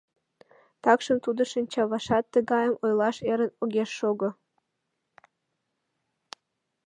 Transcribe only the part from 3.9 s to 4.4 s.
шого.